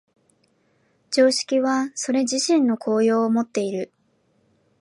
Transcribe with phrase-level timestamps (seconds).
[1.11, 3.91] 常識はそれ自身の効用をもっている。